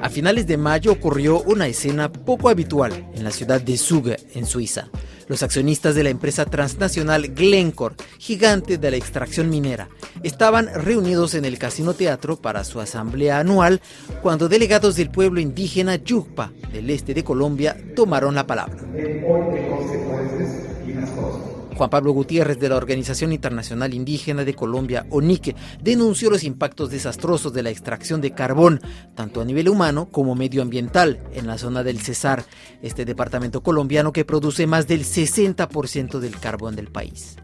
A 0.00 0.10
finales 0.10 0.46
de 0.48 0.56
mayo 0.56 0.90
ocurrió 0.92 1.40
una 1.42 1.68
escena 1.68 2.10
poco 2.10 2.48
habitual 2.48 3.08
en 3.14 3.22
la 3.22 3.30
ciudad 3.30 3.60
de 3.60 3.76
Zug, 3.76 4.16
en 4.34 4.46
Suiza. 4.46 4.88
Los 5.28 5.44
accionistas 5.44 5.94
de 5.94 6.02
la 6.02 6.10
empresa 6.10 6.44
transnacional 6.44 7.28
Glencore, 7.28 7.94
gigante 8.18 8.78
de 8.78 8.90
la 8.90 8.96
extracción 8.96 9.48
minera, 9.48 9.88
estaban 10.24 10.68
reunidos 10.74 11.34
en 11.34 11.44
el 11.44 11.58
Casino 11.58 11.94
Teatro 11.94 12.36
para 12.36 12.64
su 12.64 12.80
asamblea 12.80 13.38
anual 13.38 13.80
cuando 14.22 14.48
delegados 14.48 14.96
del 14.96 15.10
pueblo 15.10 15.40
indígena 15.40 15.94
Yucpa 15.96 16.50
del 16.72 16.90
este 16.90 17.14
de 17.14 17.22
Colombia 17.22 17.76
tomaron 17.94 18.34
la 18.34 18.46
palabra. 18.46 18.82
Juan 21.82 21.90
Pablo 21.90 22.12
Gutiérrez 22.12 22.60
de 22.60 22.68
la 22.68 22.76
Organización 22.76 23.32
Internacional 23.32 23.92
Indígena 23.92 24.44
de 24.44 24.54
Colombia, 24.54 25.04
ONIC, 25.10 25.56
denunció 25.82 26.30
los 26.30 26.44
impactos 26.44 26.90
desastrosos 26.90 27.52
de 27.52 27.64
la 27.64 27.70
extracción 27.70 28.20
de 28.20 28.30
carbón, 28.30 28.80
tanto 29.16 29.40
a 29.40 29.44
nivel 29.44 29.68
humano 29.68 30.08
como 30.08 30.36
medioambiental, 30.36 31.18
en 31.34 31.48
la 31.48 31.58
zona 31.58 31.82
del 31.82 31.98
Cesar, 31.98 32.44
este 32.82 33.04
departamento 33.04 33.64
colombiano 33.64 34.12
que 34.12 34.24
produce 34.24 34.68
más 34.68 34.86
del 34.86 35.00
60% 35.00 36.20
del 36.20 36.38
carbón 36.38 36.76
del 36.76 36.86
país. 36.86 37.34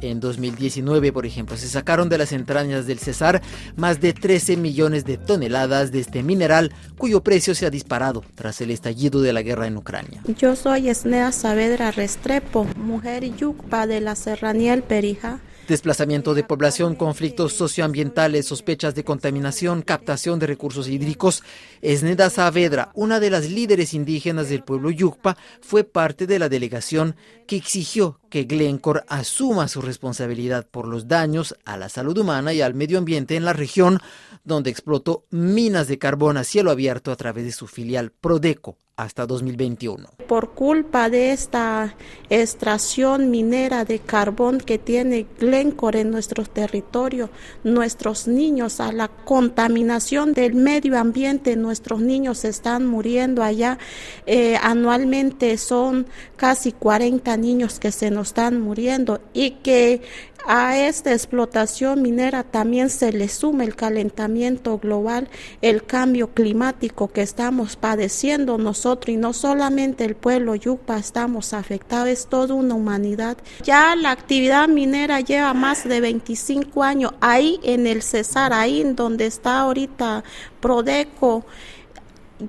En 0.00 0.20
2019, 0.20 1.12
por 1.12 1.26
ejemplo, 1.26 1.56
se 1.56 1.68
sacaron 1.68 2.08
de 2.08 2.18
las 2.18 2.32
entrañas 2.32 2.86
del 2.86 2.98
Cesar 2.98 3.42
más 3.76 4.00
de 4.00 4.12
13 4.12 4.56
millones 4.56 5.04
de 5.04 5.18
toneladas 5.18 5.92
de 5.92 6.00
este 6.00 6.22
mineral, 6.22 6.72
cuyo 6.96 7.22
precio 7.22 7.54
se 7.54 7.66
ha 7.66 7.70
disparado 7.70 8.24
tras 8.34 8.60
el 8.60 8.70
estallido 8.70 9.20
de 9.20 9.32
la 9.32 9.42
guerra 9.42 9.66
en 9.66 9.76
Ucrania. 9.76 10.22
Yo 10.38 10.56
soy 10.56 10.88
Esnea 10.88 11.32
Saavedra 11.32 11.90
Restrepo, 11.90 12.64
mujer 12.76 13.24
yucpa 13.36 13.86
de 13.86 14.00
la 14.00 14.14
Serranía 14.14 14.74
El 14.74 14.82
Perija. 14.82 15.40
Desplazamiento 15.68 16.34
de 16.34 16.42
población, 16.42 16.96
conflictos 16.96 17.52
socioambientales, 17.52 18.46
sospechas 18.46 18.94
de 18.96 19.04
contaminación, 19.04 19.82
captación 19.82 20.40
de 20.40 20.48
recursos 20.48 20.88
hídricos. 20.88 21.44
Esneda 21.80 22.28
Saavedra, 22.28 22.90
una 22.94 23.20
de 23.20 23.30
las 23.30 23.48
líderes 23.48 23.94
indígenas 23.94 24.48
del 24.48 24.64
pueblo 24.64 24.90
Yucpa, 24.90 25.36
fue 25.60 25.84
parte 25.84 26.26
de 26.26 26.40
la 26.40 26.48
delegación 26.48 27.14
que 27.46 27.56
exigió 27.56 28.19
que 28.30 28.44
Glencore 28.44 29.02
asuma 29.08 29.68
su 29.68 29.82
responsabilidad 29.82 30.66
por 30.66 30.88
los 30.88 31.08
daños 31.08 31.54
a 31.64 31.76
la 31.76 31.88
salud 31.88 32.16
humana 32.16 32.54
y 32.54 32.62
al 32.62 32.74
medio 32.74 32.98
ambiente 32.98 33.36
en 33.36 33.44
la 33.44 33.52
región 33.52 34.00
donde 34.44 34.70
explotó 34.70 35.24
minas 35.30 35.88
de 35.88 35.98
carbón 35.98 36.36
a 36.38 36.44
cielo 36.44 36.70
abierto 36.70 37.12
a 37.12 37.16
través 37.16 37.44
de 37.44 37.52
su 37.52 37.66
filial 37.66 38.12
Prodeco 38.12 38.78
hasta 39.00 39.26
2021. 39.26 40.10
Por 40.28 40.50
culpa 40.50 41.08
de 41.08 41.32
esta 41.32 41.96
extracción 42.28 43.30
minera 43.30 43.84
de 43.84 43.98
carbón 43.98 44.58
que 44.58 44.78
tiene 44.78 45.26
Glencore 45.38 46.00
en 46.00 46.10
nuestro 46.10 46.44
territorio, 46.44 47.30
nuestros 47.64 48.28
niños, 48.28 48.78
a 48.80 48.92
la 48.92 49.08
contaminación 49.08 50.34
del 50.34 50.54
medio 50.54 50.98
ambiente, 50.98 51.56
nuestros 51.56 52.00
niños 52.00 52.44
están 52.44 52.86
muriendo 52.86 53.42
allá. 53.42 53.78
Eh, 54.26 54.56
anualmente 54.62 55.56
son 55.56 56.06
casi 56.36 56.72
40 56.72 57.36
niños 57.38 57.80
que 57.80 57.92
se 57.92 58.10
nos 58.10 58.19
están 58.22 58.60
muriendo 58.60 59.20
y 59.32 59.52
que 59.62 60.02
a 60.46 60.78
esta 60.78 61.12
explotación 61.12 62.02
minera 62.02 62.42
también 62.44 62.90
se 62.90 63.12
le 63.12 63.28
suma 63.28 63.64
el 63.64 63.76
calentamiento 63.76 64.78
global, 64.78 65.28
el 65.60 65.84
cambio 65.84 66.32
climático 66.32 67.08
que 67.08 67.22
estamos 67.22 67.76
padeciendo 67.76 68.58
nosotros 68.58 69.14
y 69.14 69.16
no 69.16 69.32
solamente 69.32 70.04
el 70.04 70.16
pueblo 70.16 70.54
yupa 70.54 70.98
estamos 70.98 71.52
afectados, 71.52 72.08
es 72.08 72.26
toda 72.26 72.54
una 72.54 72.74
humanidad. 72.74 73.36
Ya 73.64 73.94
la 73.96 74.10
actividad 74.10 74.68
minera 74.68 75.20
lleva 75.20 75.52
más 75.54 75.86
de 75.86 76.00
25 76.00 76.82
años 76.82 77.12
ahí 77.20 77.60
en 77.62 77.86
el 77.86 78.02
Cesar, 78.02 78.52
ahí 78.52 78.80
en 78.80 78.96
donde 78.96 79.26
está 79.26 79.60
ahorita 79.60 80.24
Prodeco 80.60 81.44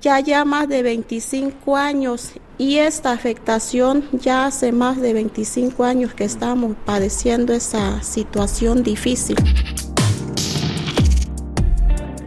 ya 0.00 0.20
ya 0.20 0.44
más 0.44 0.68
de 0.68 0.82
25 0.82 1.76
años 1.76 2.30
y 2.58 2.78
esta 2.78 3.12
afectación 3.12 4.08
ya 4.12 4.46
hace 4.46 4.72
más 4.72 5.00
de 5.00 5.12
25 5.12 5.84
años 5.84 6.14
que 6.14 6.24
estamos 6.24 6.76
padeciendo 6.84 7.52
esa 7.52 8.02
situación 8.02 8.82
difícil. 8.82 9.36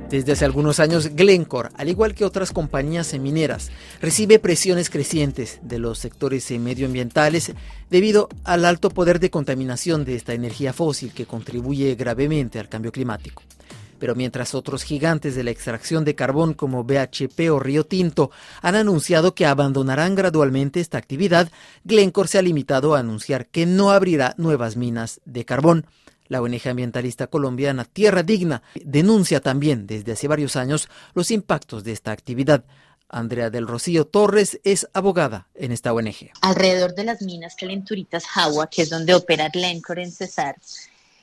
Desde 0.10 0.34
hace 0.34 0.46
algunos 0.46 0.80
años, 0.80 1.16
Glencore, 1.16 1.70
al 1.76 1.90
igual 1.90 2.14
que 2.14 2.26
otras 2.26 2.52
compañías 2.52 3.14
mineras, 3.20 3.72
recibe 4.02 4.40
presiones 4.40 4.90
crecientes 4.90 5.60
de 5.64 5.80
los 5.80 5.98
sectores 5.98 6.50
medioambientales 6.52 7.54
debido 7.90 8.30
al 8.44 8.66
alto 8.66 8.92
poder 8.92 9.20
de 9.20 9.32
contaminación 9.32 10.06
de 10.06 10.16
esta 10.16 10.34
energía 10.34 10.74
fósil 10.74 11.12
que 11.12 11.26
contribuye 11.26 11.96
gravemente 11.96 12.60
al 12.60 12.70
cambio 12.70 12.92
climático. 12.92 13.42
Pero 14.06 14.14
mientras 14.14 14.54
otros 14.54 14.84
gigantes 14.84 15.34
de 15.34 15.44
la 15.44 15.50
extracción 15.50 16.06
de 16.06 16.14
carbón 16.14 16.54
como 16.54 16.84
BHP 16.84 17.50
o 17.50 17.58
Río 17.58 17.88
Tinto 17.88 18.30
han 18.62 18.76
anunciado 18.76 19.34
que 19.34 19.48
abandonarán 19.48 20.14
gradualmente 20.14 20.80
esta 20.80 21.00
actividad, 21.00 21.50
Glencore 21.86 22.28
se 22.28 22.38
ha 22.38 22.44
limitado 22.44 22.94
a 22.94 23.00
anunciar 23.00 23.48
que 23.48 23.66
no 23.66 23.90
abrirá 23.90 24.36
nuevas 24.38 24.76
minas 24.76 25.22
de 25.26 25.44
carbón. 25.44 25.88
La 26.28 26.40
ONG 26.40 26.68
ambientalista 26.68 27.26
colombiana 27.26 27.84
Tierra 27.84 28.22
Digna 28.22 28.62
denuncia 28.76 29.40
también 29.40 29.88
desde 29.88 30.12
hace 30.12 30.28
varios 30.28 30.56
años 30.56 30.88
los 31.16 31.32
impactos 31.32 31.84
de 31.84 31.94
esta 31.94 32.12
actividad. 32.12 32.64
Andrea 33.10 33.50
del 33.50 33.66
Rocío 33.66 34.06
Torres 34.06 34.60
es 34.64 34.88
abogada 34.94 35.48
en 35.56 35.72
esta 35.72 35.94
ONG. 35.94 36.30
Alrededor 36.42 36.94
de 36.94 37.06
las 37.06 37.24
minas 37.24 37.56
calenturitas 37.56 38.28
Jagua, 38.28 38.70
que 38.70 38.84
es 38.84 38.92
donde 38.92 39.16
opera 39.16 39.50
Glencore 39.50 40.04
en 40.04 40.12
Cesar, 40.12 40.58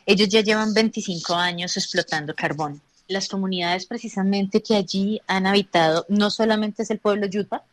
ellos 0.06 0.28
ya 0.28 0.40
llevan 0.40 0.74
25 0.74 1.34
años 1.34 1.76
explotando 1.76 2.34
carbón. 2.34 2.80
Las 3.08 3.28
comunidades 3.28 3.86
precisamente 3.86 4.62
que 4.62 4.76
allí 4.76 5.20
han 5.26 5.46
habitado 5.46 6.06
no 6.08 6.30
solamente 6.30 6.82
es 6.82 6.90
el 6.90 6.98
pueblo 6.98 7.26
Yupa, 7.26 7.64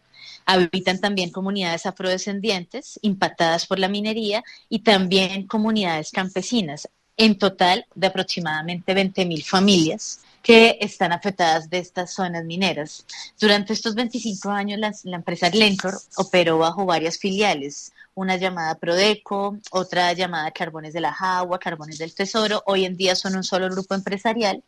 habitan 0.45 0.99
también 0.99 1.31
comunidades 1.31 1.85
afrodescendientes 1.85 2.99
impactadas 3.01 3.67
por 3.67 3.79
la 3.79 3.87
minería 3.87 4.43
y 4.67 4.79
también 4.79 5.47
comunidades 5.47 6.11
campesinas, 6.11 6.89
en 7.17 7.37
total 7.37 7.85
de 7.95 8.07
aproximadamente 8.07 8.95
20.000 8.95 9.43
familias 9.43 10.21
que 10.41 10.77
están 10.79 11.11
afectadas 11.11 11.69
de 11.69 11.79
estas 11.79 12.13
zonas 12.13 12.45
mineras. 12.45 13.05
Durante 13.39 13.73
estos 13.73 13.95
25 13.95 14.49
años, 14.49 14.79
la, 14.79 15.15
empresa 15.15 15.49
Glencore 15.49 15.97
operó 16.15 16.57
bajo 16.57 16.85
varias 16.85 17.17
filiales, 17.17 17.91
una 18.15 18.37
llamada 18.37 18.75
Prodeco, 18.75 19.57
otra 19.71 20.13
llamada 20.13 20.51
Carbones 20.51 20.93
de 20.93 21.01
la 21.01 21.13
Jagua, 21.13 21.59
Carbones 21.59 21.97
del 21.97 22.13
Tesoro. 22.13 22.63
Hoy 22.65 22.85
en 22.85 22.97
día 22.97 23.15
son 23.15 23.35
un 23.35 23.43
solo 23.43 23.69
grupo 23.69 23.95
empresarial. 23.95 24.63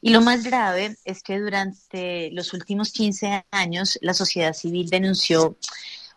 Y 0.00 0.10
lo 0.10 0.20
más 0.20 0.44
grave 0.44 0.96
es 1.04 1.22
que 1.22 1.38
durante 1.38 2.30
los 2.32 2.52
últimos 2.52 2.92
15 2.92 3.46
años 3.50 3.98
la 4.02 4.14
sociedad 4.14 4.52
civil 4.52 4.90
denunció, 4.90 5.56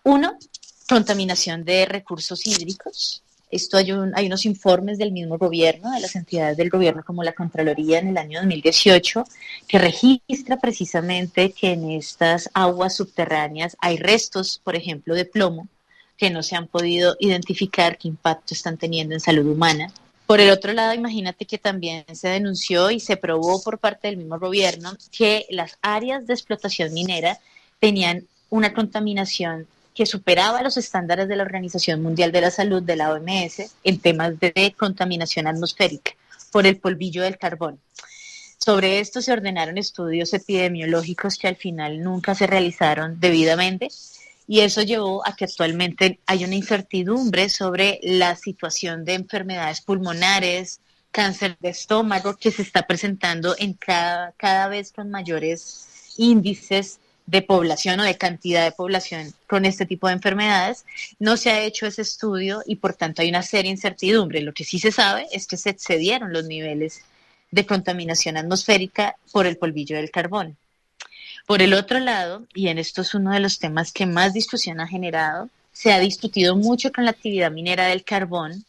uno, 0.03 0.37
contaminación 0.89 1.63
de 1.63 1.85
recursos 1.85 2.45
hídricos, 2.45 3.23
esto 3.49 3.77
hay, 3.77 3.91
hay, 4.13 4.27
unos 4.27 4.45
informes 4.45 4.97
del 4.97 5.11
mismo 5.11 5.37
gobierno, 5.37 5.91
de 5.91 6.01
las 6.01 6.15
entidades 6.15 6.57
del 6.57 6.69
gobierno 6.69 7.03
como 7.05 7.23
la 7.23 7.33
Contraloría 7.33 7.99
en 7.99 8.09
el 8.09 8.17
año 8.17 8.39
2018, 8.39 9.23
que 9.67 9.79
registra 9.79 10.57
precisamente 10.57 11.51
que 11.51 11.71
en 11.71 11.91
estas 11.91 12.49
aguas 12.53 12.95
subterráneas 12.95 13.77
hay 13.79 13.97
restos, 13.97 14.59
por 14.63 14.75
ejemplo, 14.75 15.15
de 15.15 15.25
plomo, 15.25 15.67
que 16.17 16.29
no 16.29 16.43
se 16.43 16.55
han 16.55 16.67
podido 16.67 17.15
identificar 17.19 17.97
qué 17.97 18.07
impacto 18.07 18.53
están 18.53 18.77
teniendo 18.77 19.13
en 19.13 19.21
salud 19.21 19.45
humana. 19.45 19.91
Por 20.25 20.41
el 20.41 20.49
otro 20.49 20.73
lado, 20.73 20.93
imagínate 20.93 21.45
que 21.45 21.57
también 21.57 22.03
se 22.13 22.27
denunció 22.27 22.91
y 22.91 22.99
se 22.99 23.15
probó 23.15 23.63
por 23.63 23.79
parte 23.79 24.09
del 24.09 24.17
mismo 24.17 24.37
gobierno 24.39 24.91
que 25.11 25.45
las 25.49 25.77
áreas 25.81 26.27
de 26.27 26.33
explotación 26.33 26.93
minera 26.93 27.39
tenían 27.79 28.27
una 28.49 28.73
contaminación 28.73 29.67
que 29.97 30.05
superaba 30.05 30.61
los 30.61 30.77
estándares 30.77 31.27
de 31.27 31.35
la 31.35 31.41
Organización 31.41 32.03
Mundial 32.03 32.31
de 32.31 32.41
la 32.41 32.51
Salud, 32.51 32.83
de 32.83 32.95
la 32.95 33.11
OMS, 33.11 33.71
en 33.83 33.99
temas 33.99 34.39
de 34.39 34.75
contaminación 34.77 35.47
atmosférica 35.47 36.11
por 36.51 36.67
el 36.67 36.77
polvillo 36.77 37.23
del 37.23 37.39
carbón. 37.39 37.79
Sobre 38.63 38.99
esto 38.99 39.23
se 39.23 39.31
ordenaron 39.31 39.79
estudios 39.79 40.35
epidemiológicos 40.35 41.39
que 41.39 41.47
al 41.47 41.55
final 41.55 42.03
nunca 42.03 42.35
se 42.35 42.45
realizaron 42.45 43.19
debidamente 43.19 43.87
y 44.47 44.59
eso 44.59 44.83
llevó 44.83 45.25
a 45.25 45.35
que 45.35 45.45
actualmente 45.45 46.19
hay 46.27 46.45
una 46.45 46.53
incertidumbre 46.53 47.49
sobre 47.49 47.99
la 48.03 48.35
situación 48.35 49.03
de 49.03 49.15
enfermedades 49.15 49.81
pulmonares, 49.81 50.79
cáncer 51.09 51.57
de 51.59 51.69
estómago 51.69 52.35
que 52.35 52.51
se 52.51 52.61
está 52.61 52.85
presentando 52.85 53.55
en 53.57 53.73
cada, 53.73 54.33
cada 54.37 54.67
vez 54.67 54.91
con 54.91 55.09
mayores 55.09 56.13
índices 56.17 56.99
de 57.27 57.41
población 57.41 57.99
o 57.99 58.03
de 58.03 58.17
cantidad 58.17 58.63
de 58.63 58.71
población 58.71 59.33
con 59.45 59.65
este 59.65 59.85
tipo 59.85 60.07
de 60.07 60.13
enfermedades. 60.13 60.85
No 61.19 61.37
se 61.37 61.51
ha 61.51 61.61
hecho 61.61 61.85
ese 61.85 62.01
estudio 62.01 62.63
y 62.65 62.77
por 62.77 62.95
tanto 62.95 63.21
hay 63.21 63.29
una 63.29 63.43
seria 63.43 63.69
incertidumbre. 63.69 64.41
Lo 64.41 64.53
que 64.53 64.63
sí 64.63 64.79
se 64.79 64.91
sabe 64.91 65.27
es 65.31 65.45
que 65.45 65.57
se 65.57 65.69
excedieron 65.69 66.33
los 66.33 66.45
niveles 66.45 67.01
de 67.51 67.65
contaminación 67.65 68.37
atmosférica 68.37 69.17
por 69.31 69.45
el 69.45 69.57
polvillo 69.57 69.97
del 69.97 70.09
carbón. 70.09 70.57
Por 71.45 71.61
el 71.61 71.73
otro 71.73 71.99
lado, 71.99 72.45
y 72.53 72.69
en 72.69 72.77
esto 72.77 73.01
es 73.01 73.13
uno 73.13 73.31
de 73.31 73.39
los 73.39 73.59
temas 73.59 73.91
que 73.91 74.05
más 74.05 74.33
discusión 74.33 74.79
ha 74.79 74.87
generado, 74.87 75.49
se 75.71 75.93
ha 75.93 75.99
discutido 75.99 76.55
mucho 76.55 76.91
con 76.91 77.05
la 77.05 77.11
actividad 77.11 77.51
minera 77.51 77.87
del 77.87 78.03
carbón 78.03 78.65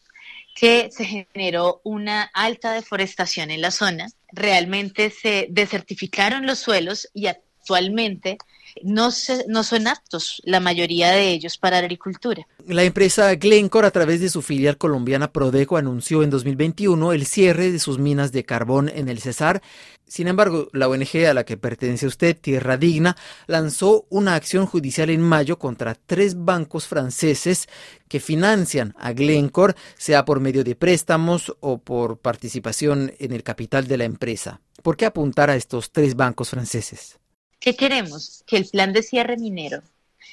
que 0.54 0.90
se 0.90 1.04
generó 1.04 1.80
una 1.84 2.22
alta 2.34 2.72
deforestación 2.72 3.52
en 3.52 3.60
la 3.60 3.70
zona, 3.70 4.08
realmente 4.32 5.10
se 5.10 5.46
desertificaron 5.50 6.46
los 6.46 6.58
suelos 6.58 7.08
y 7.14 7.28
actualmente 7.68 8.38
no, 8.82 9.10
son 9.10 9.86
aptos 9.88 10.40
la 10.44 10.60
mayoría 10.60 11.10
de 11.10 11.30
ellos 11.30 11.58
para 11.58 11.78
la 11.78 11.84
agricultura. 11.84 12.46
La 12.66 12.84
empresa 12.84 13.34
Glencore, 13.34 13.86
a 13.86 13.90
través 13.90 14.20
de 14.20 14.28
su 14.28 14.40
filial 14.40 14.76
colombiana 14.76 15.32
Prodeco, 15.32 15.76
anunció 15.76 16.22
en 16.22 16.30
2021 16.30 17.12
el 17.12 17.26
cierre 17.26 17.72
de 17.72 17.78
sus 17.78 17.98
minas 17.98 18.30
de 18.30 18.44
carbón 18.44 18.88
en 18.88 19.08
el 19.08 19.18
Cesar. 19.18 19.62
Sin 20.06 20.28
embargo, 20.28 20.68
la 20.72 20.88
ONG 20.88 21.26
a 21.28 21.34
la 21.34 21.44
que 21.44 21.56
pertenece 21.56 22.06
usted, 22.06 22.36
Tierra 22.38 22.76
Digna, 22.76 23.16
lanzó 23.46 24.06
una 24.10 24.36
acción 24.36 24.66
judicial 24.66 25.10
en 25.10 25.22
mayo 25.22 25.58
contra 25.58 25.94
tres 25.94 26.44
bancos 26.44 26.86
franceses 26.86 27.68
que 28.08 28.20
financian 28.20 28.94
a 28.98 29.12
Glencore, 29.12 29.74
sea 29.96 30.24
por 30.24 30.40
medio 30.40 30.64
de 30.64 30.76
préstamos 30.76 31.54
o 31.60 31.78
por 31.78 32.18
participación 32.18 33.12
en 33.18 33.32
el 33.32 33.42
capital 33.42 33.86
de 33.86 33.98
la 33.98 34.04
empresa. 34.04 34.60
¿Por 34.82 34.96
qué 34.96 35.04
apuntar 35.04 35.50
a 35.50 35.56
estos 35.56 35.90
tres 35.90 36.14
bancos 36.14 36.50
franceses? 36.50 37.18
¿Qué 37.60 37.74
queremos? 37.74 38.44
Que 38.46 38.56
el 38.56 38.66
plan 38.66 38.92
de 38.92 39.02
cierre 39.02 39.36
minero 39.36 39.82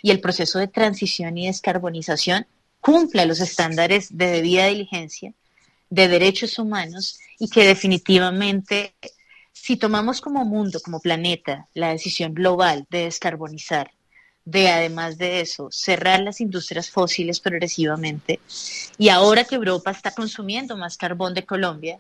y 0.02 0.12
el 0.12 0.22
proceso 0.22 0.60
de 0.60 0.68
transición 0.68 1.38
y 1.38 1.48
descarbonización 1.48 2.46
cumpla 2.80 3.26
los 3.26 3.40
estándares 3.40 4.16
de 4.16 4.28
debida 4.28 4.68
diligencia, 4.68 5.34
de 5.90 6.08
derechos 6.08 6.60
humanos 6.60 7.20
y 7.40 7.50
que 7.50 7.66
definitivamente, 7.66 8.94
si 9.52 9.76
tomamos 9.76 10.22
como 10.22 10.46
mundo, 10.46 10.80
como 10.80 11.00
planeta, 11.00 11.68
la 11.74 11.90
decisión 11.90 12.36
global 12.36 12.86
de 12.92 13.06
descarbonizar, 13.06 13.92
de 14.44 14.70
además 14.70 15.18
de 15.18 15.42
eso, 15.42 15.70
cerrar 15.72 16.20
las 16.20 16.40
industrias 16.40 16.92
fósiles 16.92 17.40
progresivamente, 17.40 18.40
y 19.00 19.10
ahora 19.10 19.46
que 19.46 19.56
Europa 19.56 19.90
está 19.90 20.12
consumiendo 20.12 20.78
más 20.78 20.98
carbón 20.98 21.34
de 21.34 21.46
Colombia, 21.46 22.00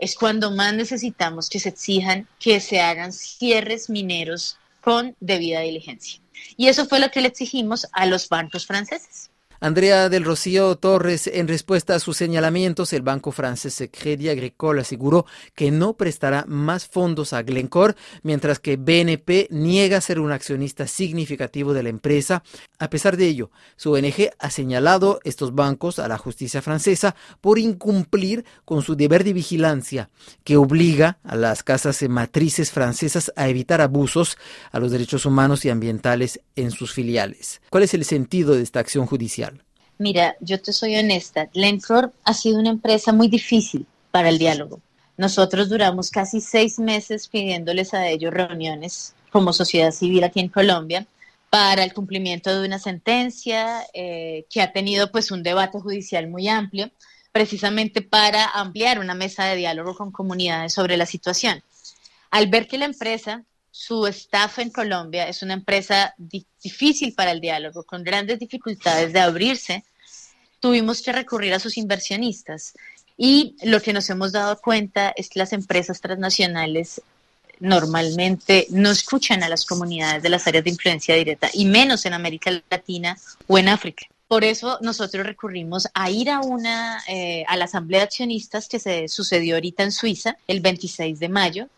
es 0.00 0.14
cuando 0.14 0.50
más 0.50 0.74
necesitamos 0.74 1.48
que 1.48 1.60
se 1.60 1.68
exijan 1.68 2.26
que 2.38 2.60
se 2.60 2.80
hagan 2.80 3.12
cierres 3.12 3.90
mineros 3.90 4.56
con 4.80 5.14
debida 5.20 5.60
diligencia. 5.60 6.20
Y 6.56 6.68
eso 6.68 6.86
fue 6.86 7.00
lo 7.00 7.10
que 7.10 7.20
le 7.20 7.28
exigimos 7.28 7.86
a 7.92 8.06
los 8.06 8.28
bancos 8.28 8.66
franceses. 8.66 9.29
Andrea 9.62 10.08
del 10.08 10.24
Rocío 10.24 10.74
Torres, 10.76 11.26
en 11.26 11.46
respuesta 11.46 11.94
a 11.94 11.98
sus 11.98 12.16
señalamientos, 12.16 12.94
el 12.94 13.02
banco 13.02 13.30
francés 13.30 13.90
Crédit 13.92 14.30
Agricole 14.30 14.80
aseguró 14.80 15.26
que 15.54 15.70
no 15.70 15.98
prestará 15.98 16.46
más 16.48 16.86
fondos 16.86 17.34
a 17.34 17.42
Glencore, 17.42 17.94
mientras 18.22 18.58
que 18.58 18.78
BNP 18.78 19.48
niega 19.50 20.00
ser 20.00 20.18
un 20.18 20.32
accionista 20.32 20.86
significativo 20.86 21.74
de 21.74 21.82
la 21.82 21.90
empresa. 21.90 22.42
A 22.78 22.88
pesar 22.88 23.18
de 23.18 23.26
ello, 23.26 23.50
su 23.76 23.92
ONG 23.92 24.30
ha 24.38 24.48
señalado 24.48 25.20
estos 25.24 25.54
bancos 25.54 25.98
a 25.98 26.08
la 26.08 26.16
justicia 26.16 26.62
francesa 26.62 27.14
por 27.42 27.58
incumplir 27.58 28.46
con 28.64 28.80
su 28.80 28.96
deber 28.96 29.24
de 29.24 29.34
vigilancia, 29.34 30.08
que 30.42 30.56
obliga 30.56 31.18
a 31.22 31.36
las 31.36 31.62
casas 31.62 32.02
matrices 32.08 32.70
francesas 32.70 33.30
a 33.36 33.50
evitar 33.50 33.82
abusos 33.82 34.38
a 34.72 34.78
los 34.78 34.90
derechos 34.90 35.26
humanos 35.26 35.66
y 35.66 35.68
ambientales 35.68 36.40
en 36.56 36.70
sus 36.70 36.94
filiales. 36.94 37.60
¿Cuál 37.68 37.82
es 37.82 37.92
el 37.92 38.06
sentido 38.06 38.54
de 38.54 38.62
esta 38.62 38.80
acción 38.80 39.04
judicial? 39.04 39.49
Mira, 40.00 40.34
yo 40.40 40.58
te 40.62 40.72
soy 40.72 40.96
honesta, 40.96 41.50
Glencore 41.52 42.08
ha 42.24 42.32
sido 42.32 42.58
una 42.58 42.70
empresa 42.70 43.12
muy 43.12 43.28
difícil 43.28 43.86
para 44.10 44.30
el 44.30 44.38
diálogo. 44.38 44.80
Nosotros 45.18 45.68
duramos 45.68 46.10
casi 46.10 46.40
seis 46.40 46.78
meses 46.78 47.28
pidiéndoles 47.28 47.92
a 47.92 48.08
ellos 48.08 48.32
reuniones 48.32 49.14
como 49.30 49.52
sociedad 49.52 49.90
civil 49.90 50.24
aquí 50.24 50.40
en 50.40 50.48
Colombia 50.48 51.06
para 51.50 51.84
el 51.84 51.92
cumplimiento 51.92 52.48
de 52.48 52.66
una 52.66 52.78
sentencia 52.78 53.86
eh, 53.92 54.46
que 54.48 54.62
ha 54.62 54.72
tenido 54.72 55.12
pues 55.12 55.30
un 55.32 55.42
debate 55.42 55.78
judicial 55.78 56.28
muy 56.28 56.48
amplio, 56.48 56.90
precisamente 57.30 58.00
para 58.00 58.46
ampliar 58.46 59.00
una 59.00 59.12
mesa 59.12 59.44
de 59.44 59.56
diálogo 59.56 59.94
con 59.94 60.12
comunidades 60.12 60.72
sobre 60.72 60.96
la 60.96 61.04
situación. 61.04 61.62
Al 62.30 62.46
ver 62.46 62.66
que 62.66 62.78
la 62.78 62.86
empresa 62.86 63.44
su 63.70 64.06
staff 64.06 64.58
en 64.58 64.70
Colombia 64.70 65.28
es 65.28 65.42
una 65.42 65.54
empresa 65.54 66.14
difícil 66.18 67.14
para 67.14 67.30
el 67.30 67.40
diálogo, 67.40 67.84
con 67.84 68.02
grandes 68.02 68.38
dificultades 68.38 69.12
de 69.12 69.20
abrirse. 69.20 69.84
Tuvimos 70.60 71.02
que 71.02 71.12
recurrir 71.12 71.54
a 71.54 71.58
sus 71.58 71.76
inversionistas 71.78 72.74
y 73.16 73.56
lo 73.62 73.80
que 73.80 73.92
nos 73.92 74.08
hemos 74.10 74.32
dado 74.32 74.60
cuenta 74.60 75.12
es 75.16 75.28
que 75.28 75.38
las 75.38 75.52
empresas 75.52 76.00
transnacionales 76.00 77.02
normalmente 77.60 78.66
no 78.70 78.90
escuchan 78.90 79.42
a 79.42 79.48
las 79.48 79.64
comunidades 79.64 80.22
de 80.22 80.28
las 80.30 80.46
áreas 80.46 80.64
de 80.64 80.70
influencia 80.70 81.14
directa 81.14 81.50
y 81.52 81.66
menos 81.66 82.06
en 82.06 82.14
América 82.14 82.50
Latina 82.70 83.16
o 83.46 83.58
en 83.58 83.68
África. 83.68 84.06
Por 84.26 84.44
eso 84.44 84.78
nosotros 84.80 85.26
recurrimos 85.26 85.88
a 85.92 86.10
ir 86.10 86.30
a 86.30 86.40
una 86.40 87.02
eh, 87.08 87.44
a 87.48 87.56
la 87.56 87.64
asamblea 87.64 88.00
de 88.00 88.04
accionistas 88.04 88.68
que 88.68 88.78
se 88.78 89.08
sucedió 89.08 89.56
ahorita 89.56 89.82
en 89.82 89.92
Suiza 89.92 90.36
el 90.46 90.60
26 90.60 91.18
de 91.18 91.28
mayo, 91.28 91.68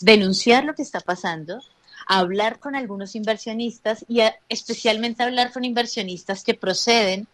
denunciar 0.00 0.64
lo 0.64 0.74
que 0.74 0.82
está 0.82 1.00
pasando, 1.00 1.62
hablar 2.06 2.58
con 2.58 2.74
algunos 2.74 3.14
inversionistas 3.14 4.04
y 4.08 4.22
especialmente 4.48 5.22
hablar 5.22 5.52
con 5.52 5.64
inversionistas 5.64 6.42
que 6.42 6.54
proceden 6.54 7.28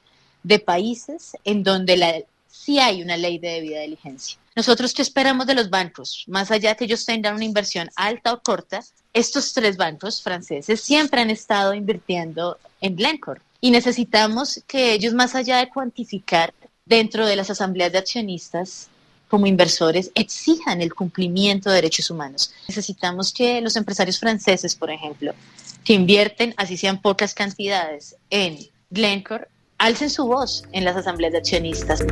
de 0.47 0.61
países 0.61 1.37
en 1.45 1.65
donde 1.65 1.97
la, 1.97 2.15
sí 2.49 2.79
hay 2.79 3.03
una 3.03 3.17
ley 3.17 3.39
de 3.39 3.49
debida 3.49 3.81
diligencia. 3.81 4.39
Nosotros 4.55 4.95
qué 4.95 5.03
esperamos 5.03 5.47
de 5.47 5.55
los 5.55 5.71
bancos, 5.71 6.25
más 6.29 6.51
allá 6.51 6.71
de 6.71 6.77
que 6.77 6.85
ellos 6.85 7.05
tengan 7.05 7.35
una 7.35 7.45
inversión 7.45 7.91
alta 7.97 8.33
o 8.33 8.41
corta, 8.41 8.81
estos 9.13 9.53
tres 9.53 9.77
bancos 9.77 10.23
franceses 10.23 10.81
siempre 10.81 11.21
han 11.21 11.31
estado 11.31 11.75
invirtiendo 11.75 12.59
en 12.81 12.95
Glencore 12.95 13.41
y 13.61 13.71
necesitamos 13.73 14.63
que 14.69 14.93
ellos, 14.93 15.15
más 15.15 15.35
allá 15.35 15.59
de 15.59 15.69
cuantificar 15.69 16.55
dentro 16.85 17.27
de 17.27 17.35
las 17.35 17.51
asambleas 17.51 17.91
de 17.91 17.99
accionistas, 17.99 18.89
como 19.29 19.49
inversores, 19.49 20.13
exijan 20.15 20.81
el 20.81 20.95
cumplimiento 20.95 21.69
de 21.69 21.77
derechos 21.77 22.11
humanos. 22.11 22.53
Necesitamos 22.69 23.33
que 23.33 23.61
los 23.61 23.75
empresarios 23.75 24.21
franceses, 24.21 24.77
por 24.77 24.93
ejemplo, 24.93 25.35
que 25.85 25.95
invierten, 25.95 26.55
así 26.57 26.77
sean 26.77 27.03
pocas 27.03 27.35
cantidades, 27.35 28.15
en 28.31 28.59
Glencore, 28.91 29.49
alcen 29.79 30.11
su 30.11 30.27
voz 30.27 30.65
en 30.73 30.85
las 30.85 30.97
asambleas 30.97 31.33
de 31.33 31.39
accionistas. 31.39 32.05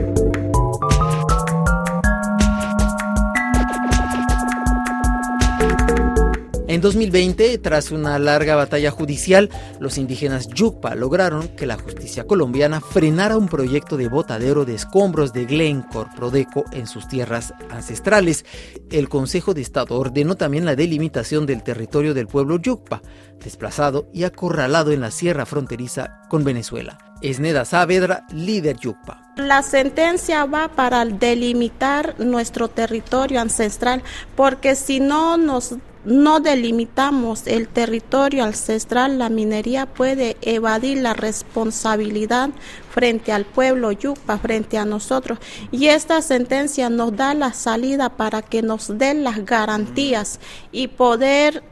En 6.75 6.81
2020, 6.81 7.59
tras 7.59 7.93
una 7.93 8.19
larga 8.19 8.57
batalla 8.57 8.91
judicial, 8.91 9.49
los 9.79 9.97
indígenas 9.97 10.49
Yucpa 10.49 10.97
lograron 10.97 11.47
que 11.47 11.67
la 11.67 11.79
justicia 11.79 12.27
colombiana 12.27 12.81
frenara 12.81 13.39
un 13.39 13.47
proyecto 13.47 13.97
de 13.97 14.09
botadero 14.09 14.65
de 14.65 14.75
escombros 14.75 15.33
de 15.33 15.45
Glencore 15.45 16.11
Prodeco 16.17 16.65
en 16.73 16.89
sus 16.89 17.07
tierras 17.07 17.55
ancestrales. 17.71 18.45
El 18.91 19.09
Consejo 19.09 19.55
de 19.55 19.63
Estado 19.63 19.97
ordenó 19.97 20.35
también 20.35 20.65
la 20.65 20.75
delimitación 20.75 21.47
del 21.47 21.63
territorio 21.63 22.13
del 22.13 22.27
pueblo 22.27 22.59
Yucpa, 22.59 23.03
desplazado 23.39 24.09
y 24.13 24.25
acorralado 24.25 24.91
en 24.91 25.01
la 25.01 25.13
sierra 25.13 25.47
fronteriza 25.47 26.23
con 26.29 26.43
Venezuela. 26.43 26.99
Esneda 27.23 27.65
Saavedra, 27.65 28.27
líder 28.33 28.79
Yucpa. 28.79 29.33
La 29.37 29.63
sentencia 29.63 30.45
va 30.45 30.67
para 30.67 31.05
delimitar 31.05 32.17
nuestro 32.19 32.67
territorio 32.67 33.41
ancestral, 33.41 34.03
porque 34.35 34.75
si 34.75 34.99
no 34.99 35.37
nos 35.37 35.77
no 36.05 36.41
delimitamos 36.41 37.47
el 37.47 37.69
territorio 37.69 38.45
ancestral, 38.45 39.19
la 39.19 39.29
minería 39.29 39.87
puede 39.87 40.37
evadir 40.43 40.99
la 40.99 41.15
responsabilidad 41.15 42.51
frente 42.91 43.33
al 43.33 43.45
pueblo 43.45 43.93
yupa, 43.93 44.39
frente 44.39 44.79
a 44.79 44.85
nosotros. 44.85 45.39
Y 45.71 45.87
esta 45.87 46.21
sentencia 46.23 46.91
nos 46.91 47.17
da 47.17 47.35
la 47.35 47.53
salida 47.53 48.11
para 48.11 48.43
que 48.43 48.63
nos 48.63 48.99
den 48.99 49.25
las 49.25 49.45
garantías 49.45 50.41
y 50.73 50.89
poder 50.89 51.63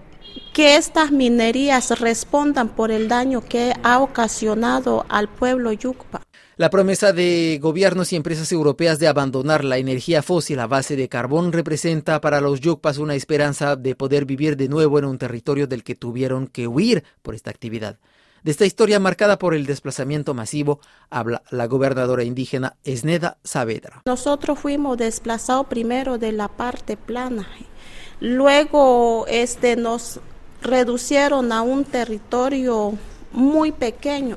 que 0.53 0.77
estas 0.77 1.11
minerías 1.11 1.99
respondan 2.01 2.69
por 2.69 2.91
el 2.91 3.09
daño 3.09 3.43
que 3.43 3.75
ha 3.83 4.01
ocasionado 4.01 5.05
al 5.09 5.29
pueblo 5.29 5.73
yucpa. 5.73 6.23
La 6.59 6.69
promesa 6.69 7.15
de 7.15 7.59
gobiernos 7.63 8.13
y 8.13 8.17
empresas 8.17 8.53
europeas 8.53 8.99
de 8.99 9.09
abandonar 9.09 9.65
la 9.65 9.79
energía 9.79 10.23
fósil 10.23 10.59
a 10.59 10.67
base 10.67 10.97
de 10.97 11.09
carbón 11.09 11.51
representa 11.51 12.21
para 12.21 12.43
los 12.43 12.61
yucpas 12.61 12.99
una 12.99 13.15
esperanza 13.15 13.75
de 13.75 13.95
poder 13.95 14.27
vivir 14.27 14.59
de 14.59 14.69
nuevo 14.69 14.99
en 14.99 15.07
un 15.07 15.17
territorio 15.17 15.67
del 15.67 15.83
que 15.83 15.95
tuvieron 15.95 16.47
que 16.47 16.69
huir 16.69 17.05
por 17.23 17.35
esta 17.35 17.49
actividad. 17.49 17.99
De 18.43 18.51
esta 18.51 18.67
historia 18.67 19.01
marcada 19.01 19.39
por 19.39 19.55
el 19.55 19.65
desplazamiento 19.65 20.35
masivo 20.35 20.81
habla 21.09 21.43
la 21.49 21.67
gobernadora 21.67 22.23
indígena 22.23 22.77
Esneda 22.85 23.39
Saavedra. 23.45 24.03
Nosotros 24.05 24.59
fuimos 24.59 24.99
desplazados 24.99 25.69
primero 25.69 26.19
de 26.19 26.33
la 26.33 26.49
parte 26.49 26.99
plana, 26.99 27.49
luego 28.21 29.25
este 29.27 29.77
nos 29.77 30.21
reducieron 30.61 31.51
a 31.51 31.63
un 31.63 31.87
territorio 31.87 32.93
muy 33.33 33.73
pequeño 33.73 34.37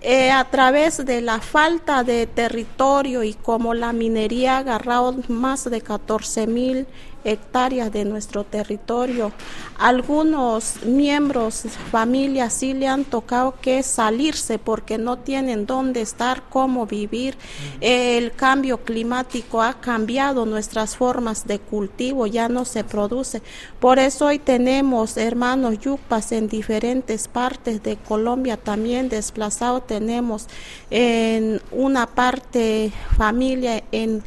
eh, 0.00 0.30
a 0.30 0.44
través 0.44 1.04
de 1.04 1.20
la 1.20 1.40
falta 1.40 2.04
de 2.04 2.26
territorio 2.26 3.24
y 3.24 3.34
como 3.34 3.74
la 3.74 3.92
minería 3.92 4.56
ha 4.56 4.58
agarrado 4.58 5.16
más 5.28 5.68
de 5.68 5.80
14 5.80 6.46
mil 6.46 6.86
hectáreas 7.24 7.92
de 7.92 8.04
nuestro 8.04 8.44
territorio. 8.44 9.32
Algunos 9.78 10.82
miembros, 10.84 11.64
familias, 11.90 12.52
sí 12.52 12.74
le 12.74 12.88
han 12.88 13.04
tocado 13.04 13.54
que 13.60 13.82
salirse 13.82 14.58
porque 14.58 14.98
no 14.98 15.18
tienen 15.18 15.66
dónde 15.66 16.00
estar, 16.00 16.42
cómo 16.48 16.86
vivir. 16.86 17.36
El 17.80 18.32
cambio 18.32 18.78
climático 18.78 19.62
ha 19.62 19.74
cambiado 19.74 20.46
nuestras 20.46 20.96
formas 20.96 21.46
de 21.46 21.58
cultivo, 21.58 22.26
ya 22.26 22.48
no 22.48 22.64
se 22.64 22.84
produce. 22.84 23.42
Por 23.80 23.98
eso 23.98 24.26
hoy 24.26 24.38
tenemos 24.38 25.16
hermanos 25.16 25.78
yupas 25.78 26.32
en 26.32 26.48
diferentes 26.48 27.28
partes 27.28 27.82
de 27.82 27.96
Colombia 27.96 28.56
también 28.56 29.08
desplazados. 29.08 29.86
Tenemos 29.86 30.46
en 30.90 31.60
una 31.70 32.06
parte 32.06 32.92
familia 33.16 33.82
en 33.92 34.22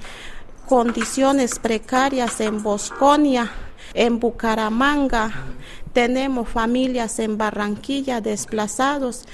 condiciones 0.72 1.60
precarias 1.60 2.40
en 2.40 2.64
Bosconia, 2.64 3.52
en 3.94 4.22
Bucaramanga, 4.22 5.30
tenemos 5.92 6.48
familias 6.48 7.20
en 7.20 7.38
Barranquilla 7.38 8.22
desplazados. 8.22 9.26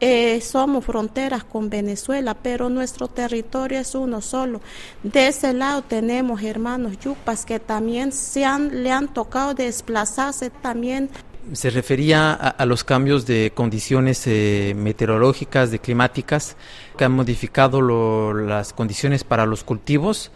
Eh, 0.00 0.38
somos 0.42 0.84
fronteras 0.84 1.44
con 1.44 1.70
Venezuela, 1.70 2.34
pero 2.34 2.68
nuestro 2.68 3.08
territorio 3.08 3.78
es 3.78 3.94
uno 3.94 4.20
solo. 4.20 4.60
De 5.02 5.28
ese 5.28 5.54
lado 5.54 5.80
tenemos 5.80 6.42
hermanos 6.42 6.98
yupas 6.98 7.46
que 7.46 7.58
también 7.58 8.12
se 8.12 8.44
han, 8.44 8.82
le 8.82 8.92
han 8.92 9.08
tocado 9.14 9.54
desplazarse 9.54 10.50
también 10.50 11.08
se 11.54 11.70
refería 11.70 12.34
a, 12.34 12.66
los 12.66 12.84
cambios 12.84 13.26
de 13.26 13.50
condiciones 13.52 14.22
eh, 14.28 14.74
meteorológicas, 14.76 15.72
de 15.72 15.80
climáticas, 15.80 16.56
que 16.96 17.04
han 17.04 17.10
modificado 17.10 18.32
las 18.32 18.72
condiciones 18.72 19.24
para 19.24 19.44
los 19.44 19.64
cultivos 19.64 20.30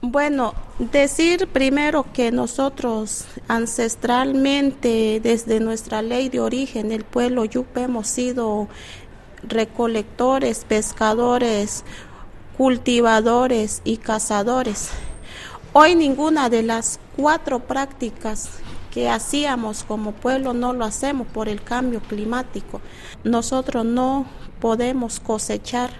bueno, 0.00 0.54
decir 0.78 1.48
primero 1.48 2.06
que 2.12 2.30
nosotros 2.30 3.26
ancestralmente, 3.48 5.20
desde 5.20 5.58
nuestra 5.60 6.02
ley 6.02 6.28
de 6.28 6.40
origen, 6.40 6.92
el 6.92 7.04
pueblo 7.04 7.44
Yupe, 7.44 7.82
hemos 7.82 8.06
sido 8.06 8.68
recolectores, 9.42 10.64
pescadores, 10.64 11.84
cultivadores 12.56 13.82
y 13.84 13.96
cazadores. 13.96 14.90
Hoy 15.72 15.94
ninguna 15.94 16.48
de 16.48 16.62
las 16.62 17.00
cuatro 17.16 17.60
prácticas 17.60 18.50
que 18.92 19.08
hacíamos 19.08 19.84
como 19.84 20.12
pueblo 20.12 20.54
no 20.54 20.72
lo 20.72 20.84
hacemos 20.84 21.26
por 21.26 21.48
el 21.48 21.62
cambio 21.62 22.00
climático. 22.00 22.80
Nosotros 23.24 23.84
no 23.84 24.26
podemos 24.60 25.20
cosechar, 25.20 25.90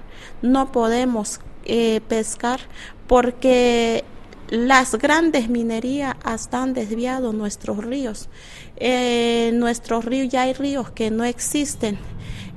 no 0.41 0.73
podemos 0.73 1.41
eh, 1.69 2.01
pescar 2.09 2.61
porque 3.07 4.05
las 4.49 4.95
grandes 4.95 5.49
minerías 5.49 6.17
han 6.53 6.75
desviado 6.75 7.33
nuestros 7.33 7.85
ríos. 7.85 8.29
Eh, 8.77 9.51
nuestros 9.55 10.05
ríos 10.05 10.29
ya 10.31 10.43
hay 10.43 10.55
ríos 10.55 10.91
que 10.91 11.11
no 11.11 11.25
existen. 11.25 11.99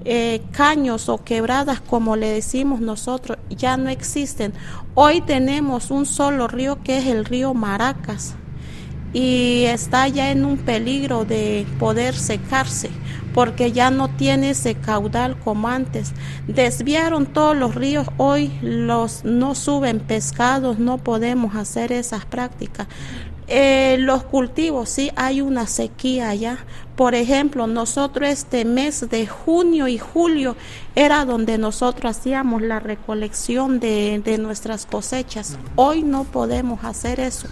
Eh, 0.03 0.41
caños 0.51 1.09
o 1.09 1.23
quebradas, 1.23 1.79
como 1.79 2.15
le 2.15 2.29
decimos 2.29 2.79
nosotros, 2.79 3.37
ya 3.49 3.77
no 3.77 3.89
existen. 3.89 4.53
Hoy 4.95 5.21
tenemos 5.21 5.91
un 5.91 6.05
solo 6.05 6.47
río 6.47 6.81
que 6.81 6.97
es 6.97 7.05
el 7.05 7.25
río 7.25 7.53
Maracas 7.53 8.35
y 9.13 9.65
está 9.65 10.07
ya 10.07 10.31
en 10.31 10.45
un 10.45 10.57
peligro 10.57 11.25
de 11.25 11.67
poder 11.79 12.15
secarse 12.15 12.89
porque 13.33 13.71
ya 13.71 13.89
no 13.89 14.09
tiene 14.09 14.51
ese 14.51 14.75
caudal 14.75 15.37
como 15.39 15.67
antes. 15.67 16.13
Desviaron 16.47 17.25
todos 17.25 17.55
los 17.55 17.75
ríos, 17.75 18.07
hoy 18.17 18.51
los 18.61 19.23
no 19.23 19.55
suben 19.55 19.99
pescados, 19.99 20.79
no 20.79 20.97
podemos 20.97 21.55
hacer 21.55 21.91
esas 21.91 22.25
prácticas. 22.25 22.87
Eh, 23.53 23.97
los 23.99 24.23
cultivos, 24.23 24.87
sí, 24.87 25.11
hay 25.17 25.41
una 25.41 25.67
sequía 25.67 26.33
ya. 26.35 26.59
Por 26.95 27.15
ejemplo, 27.15 27.67
nosotros 27.67 28.29
este 28.29 28.63
mes 28.63 29.09
de 29.09 29.27
junio 29.27 29.89
y 29.89 29.97
julio 29.97 30.55
era 30.95 31.25
donde 31.25 31.57
nosotros 31.57 32.17
hacíamos 32.17 32.61
la 32.61 32.79
recolección 32.79 33.81
de, 33.81 34.21
de 34.23 34.37
nuestras 34.37 34.85
cosechas. 34.85 35.57
Hoy 35.75 36.03
no 36.03 36.23
podemos 36.23 36.85
hacer 36.85 37.19
eso. 37.19 37.47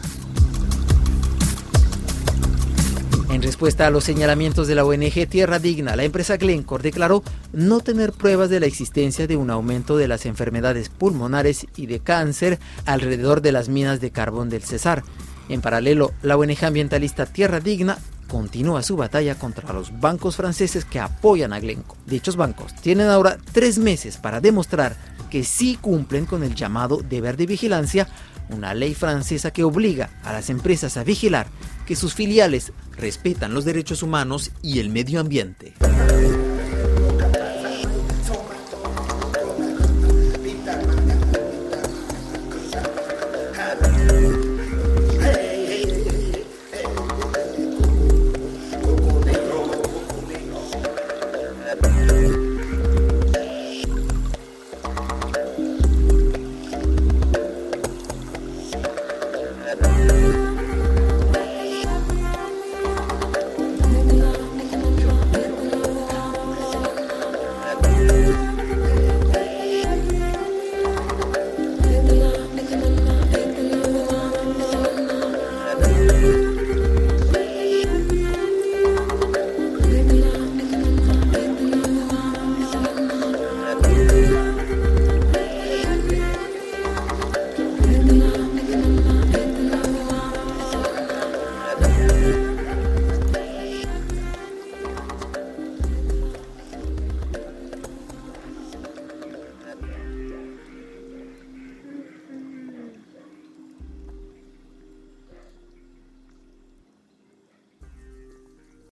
En 3.39 3.43
respuesta 3.43 3.87
a 3.87 3.89
los 3.89 4.03
señalamientos 4.03 4.67
de 4.67 4.75
la 4.75 4.83
ONG 4.83 5.25
Tierra 5.29 5.59
Digna, 5.59 5.95
la 5.95 6.03
empresa 6.03 6.35
Glencore 6.35 6.83
declaró 6.83 7.23
no 7.53 7.79
tener 7.79 8.11
pruebas 8.11 8.49
de 8.49 8.59
la 8.59 8.65
existencia 8.65 9.27
de 9.27 9.37
un 9.37 9.49
aumento 9.49 9.95
de 9.95 10.09
las 10.09 10.25
enfermedades 10.25 10.89
pulmonares 10.89 11.65
y 11.77 11.85
de 11.85 12.01
cáncer 12.01 12.59
alrededor 12.85 13.41
de 13.41 13.53
las 13.53 13.69
minas 13.69 14.01
de 14.01 14.11
carbón 14.11 14.49
del 14.49 14.63
Cesar. 14.63 15.03
En 15.47 15.61
paralelo, 15.61 16.11
la 16.21 16.35
ONG 16.35 16.65
ambientalista 16.65 17.27
Tierra 17.27 17.61
Digna 17.61 17.97
continúa 18.27 18.83
su 18.83 18.97
batalla 18.97 19.35
contra 19.35 19.71
los 19.71 19.97
bancos 20.01 20.35
franceses 20.35 20.83
que 20.83 20.99
apoyan 20.99 21.53
a 21.53 21.61
Glencore. 21.61 21.97
Dichos 22.07 22.35
bancos 22.35 22.75
tienen 22.75 23.07
ahora 23.07 23.37
tres 23.53 23.79
meses 23.79 24.17
para 24.17 24.41
demostrar 24.41 24.97
que 25.29 25.45
sí 25.45 25.77
cumplen 25.79 26.25
con 26.25 26.43
el 26.43 26.55
llamado 26.55 26.97
deber 26.97 27.37
de 27.37 27.45
vigilancia, 27.45 28.09
una 28.49 28.73
ley 28.73 28.93
francesa 28.93 29.51
que 29.51 29.63
obliga 29.63 30.09
a 30.23 30.33
las 30.33 30.49
empresas 30.49 30.97
a 30.97 31.03
vigilar 31.03 31.47
que 31.85 31.95
sus 31.95 32.13
filiales 32.13 32.71
respetan 32.97 33.53
los 33.53 33.65
derechos 33.65 34.03
humanos 34.03 34.51
y 34.61 34.79
el 34.79 34.89
medio 34.89 35.19
ambiente. 35.19 35.73